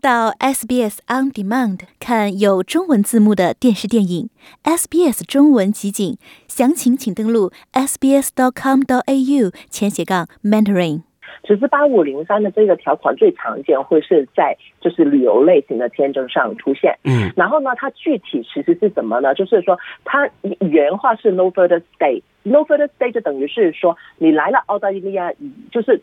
[0.00, 4.30] 到 SBS On Demand 看有中文字幕的电视电影
[4.62, 11.02] ，SBS 中文集锦，详情请登录 sbs.com.au 前斜杠 mentoring。
[11.42, 16.98] 其实八五零三的这个条款最常见会是在就是旅游类型的签证上出现。
[17.04, 19.34] 嗯，然后呢，它具体其实是什么呢？
[19.34, 20.28] 就是说，它
[20.60, 25.32] 原话是 no further stay，no further stay 就等于是说你来了澳大利亚，
[25.70, 26.00] 就是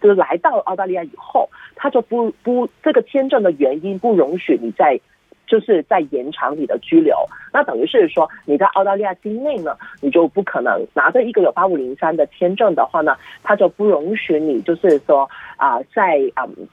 [0.00, 4.98] 就是来到澳大利亚以后，他就不不这个签证的原因不容许你在，
[5.46, 7.14] 就是在延长你的居留。
[7.52, 16.68] 那等于是说你在澳大利亚境内呢，你就不可能拿着一个有八五零三的签证的话呢，他就不容许你就是说啊在嗯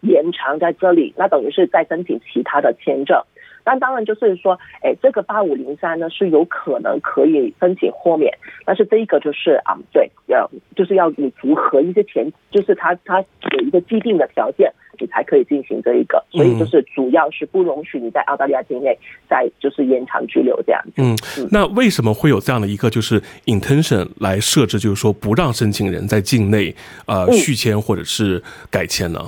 [0.00, 1.14] 延长在这里。
[1.16, 3.22] 那等于是在申请其他的签证。
[3.66, 8.32] 但当然就是说，哎，这个八五零三呢是有可能可以申请豁免，
[8.64, 13.20] 但是这一个就是啊，对，要就是要你符合一些前，就是它它
[13.58, 18.96] 有一个既定的条件，你才可以进行这一个，所以就是主要是不容许你在澳大利亚境内
[19.28, 21.02] 再就是延长居留这样子。
[21.42, 26.72] 嗯，那为什么会有这样的一个就是 intention 来设置，就是说不让申请人在境内
[27.06, 29.20] 呃续签或者是改签呢？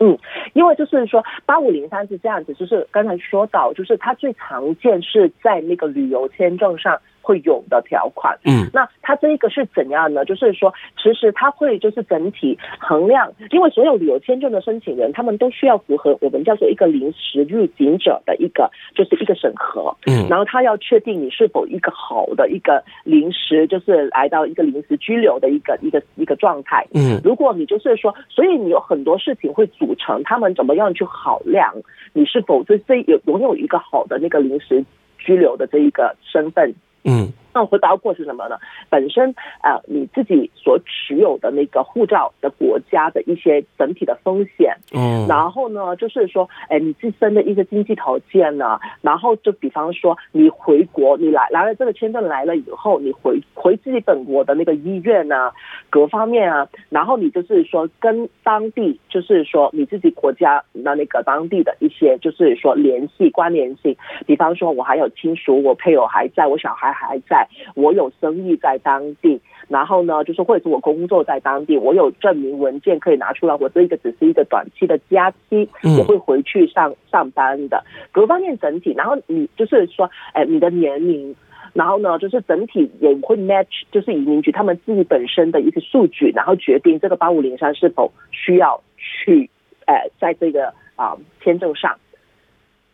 [0.00, 0.18] 嗯，
[0.54, 8.38] 因为就是说八五零三是这样子，就是刚才说到，就是它最常见是在那个旅游签证上会有的条款。
[8.44, 10.24] 嗯，那它这一个是怎样呢？
[10.24, 19.94] 就是说，其实它会就是整体衡量，因为所有旅游签证的申请人，他们都需要符合我们叫做一个临时入境者的一个就是一个审核。
[20.06, 26.86] 嗯，然后他要确定你是否一个好的一个临时，就是来到一个临时居留的一个一个一个状态。
[26.94, 31.72] 嗯，如果你就是说，所以你有很多事情会组成他们怎么样去考量
[32.12, 34.84] 你是否这这有拥有一个好的那个临时
[35.18, 36.74] 拘留的这一个身份。
[37.04, 38.58] 嗯，那会包括是什么呢？
[38.90, 44.76] 本身呃你自己所持有的那个护照的国家的一些整体的风险。
[44.92, 55.52] 嗯，然后呢，就是说，哎，你自身的一些经济条件呢，然后就比方说，你回国，你来来了这个签证来了以后，你回回自己本国的那个医院啊，
[55.90, 63.96] 各方面啊，然后你就是说跟当地，就是说你自己国家的那个当地的一些，就是说联系关联性，
[64.26, 67.43] 比方说我还有亲属，我配偶还在，我小孩还在，
[67.74, 69.40] 我有生意在当地。
[69.68, 81.34] 然后呢，就是或者是我工作在当地，我有证明文件可以拿出来，我这一个只是一个短期的假期，嗯我会回去上上班的，各方面整体，然后你就是说，哎，你的年龄。
[81.72, 89.50] 然后呢，就是整体也会 match，就是移民局他们自己本身的一些数据，然后决定这个八五零三是否需要去，
[89.86, 91.98] 呃，在这个啊、签证上。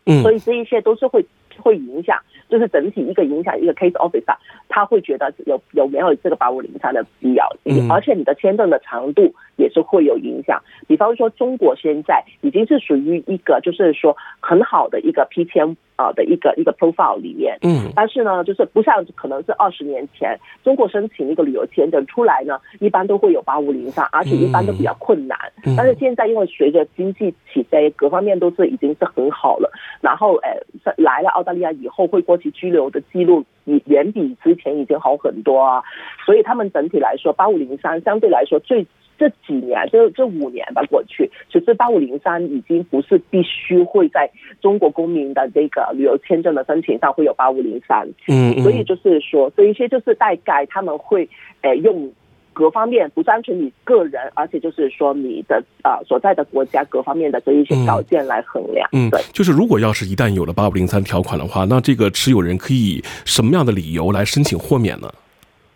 [0.06, 1.22] 嗯所以这一切都是会
[1.58, 2.18] 会影响，
[2.48, 4.36] 就是整体一个影响一个 case officer，
[4.68, 10.62] 他会觉得有有没有这个八五零三的必要，嗯而且你的签证的长度也是会有影响。
[10.86, 17.92] 比方说，中国现在已经是属于一个就是说很好的一个 P 签啊的一个一个 profile 里面，嗯。
[17.94, 25.38] 但是呢，就是不像可能是二十年前中国申请一个旅游签证出来呢，一般都会有八五零三，而且一般都比较困难。
[25.66, 25.74] 嗯。
[25.76, 30.48] 但是现在因为随着经济起飞，各方面都是已经是很好了，然后呃
[30.84, 35.82] 在来了澳大利亚以后会过去居留的记录也远比之前已经好很多啊，
[36.24, 38.86] 所以他们整体来说八五零三相对来说最。
[39.20, 44.30] 这几年，这这五年吧过去，其实八五零三已经不是必须会在
[44.62, 51.28] 中国公民的这个旅游签证的申请上会有八五零三，嗯嗯，所以就是说，这一些就是大概他们会
[51.60, 52.10] 呃用
[52.54, 58.88] 各方面，不单纯你个人，而且就是说你的啊、所在的国家各方面的这一些条件来衡量。
[58.92, 65.12] 嗯对，，就是如果要是一旦有了八五零三条款的话，那这个持有人可以以什么样的理由来申请豁免呢？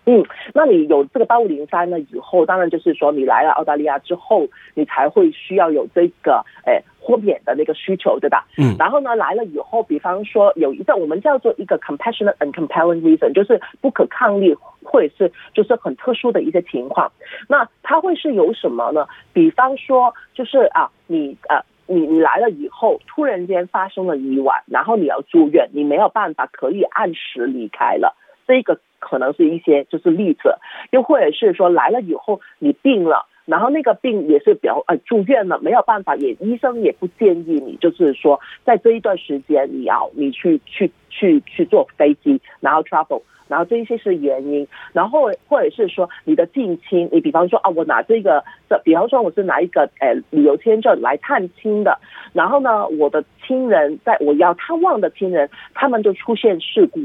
[0.06, 8.46] 嗯，那你有这个八五零三呢以后，当然就是说你来了澳大利亚之后，你才会需要有这个诶豁免的那个需求，对吧？
[8.58, 17.10] 嗯然后呢，来了以后，比方说有一个我们叫做一个 compassionate and compelling reason，就是不可抗力或者是就是很特殊的一些情况。
[17.48, 19.06] 那它会是有什么呢？
[19.32, 21.60] 比方说就是啊，你呃。
[21.86, 30.56] 你你来了以后，突然间发生了意外，然后你要住院，你没有办法可以按时离开了，这个可能是一些就是例子，
[30.90, 33.26] 又或者是说来了以后你病了。
[33.46, 51.98] 然后那个病也是比较呃住院了，没有办法，也医生也不建议你，就是说在这一段时间你要你去去去去坐飞机，然后 travel，然后这一些是原因，然后或者是说你的近亲，你比方说啊，我拿这个这，比方说我是拿一个呃旅游签证来探亲的，
[52.32, 57.00] 然后呢，我的亲人在我要探望的亲人，他们就出现事故，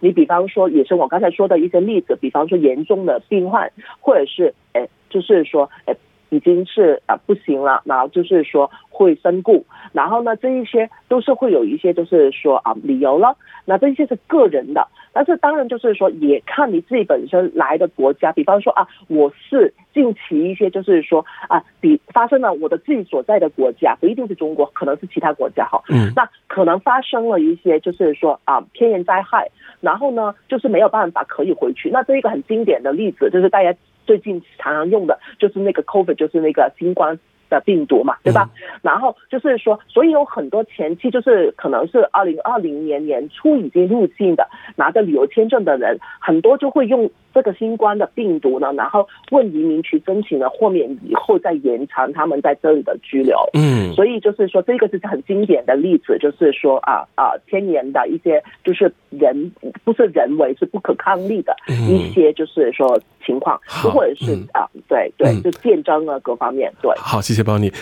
[0.00, 3.70] 你比方说也是我刚才说的一些例子，比方说严重的病患，
[4.00, 5.96] 或者是诶，就是说诶。
[6.34, 33.74] 已经是啊不行了，然后就是说会身故，然后呢这一些都是会有一些就是说啊理由了，那这些是个人的，但是当然就是说也看你自己本身来的国家，比方说啊我是近期一些就是说啊比发生了我的自己所在的国家，不一定是中国，可能是其他国家哈，嗯，那可能发生了一些就是说啊天然灾害，然后呢就是没有办法可以回去，那这一个很经典的例子就是大家。
[34.06, 37.18] 最近常常用的就是那个 COVID，就是那个新冠
[37.48, 38.50] 的病毒嘛，对吧？
[38.82, 44.46] 然后就是说，所以有很多前期就是可能是二零二零年年初已经入境的，
[44.76, 47.10] 拿着旅游签证的人，很多就会用。
[47.34, 53.36] 这个新冠的病毒呢，然后问移民局申请了豁免以后，再延长他们在这里的居留。
[53.54, 59.50] 嗯，所以就是说，这个就是很经典的例子，就是说啊啊，天然的一些就是人
[59.84, 66.72] 不是人为是不可抗力的一些就是说情况，或者是啊，对对，就战争啊各方面。
[66.80, 67.72] 对，好，谢谢邦尼。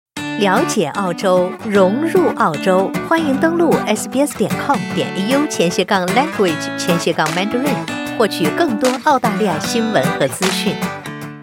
[0.41, 8.02] 了解澳洲，融入澳洲，欢迎登录 sbs 点 com 点 au 前斜杠 language 前斜杠 mandarin。
[8.17, 10.75] 获取更多澳大利亚新闻和资讯。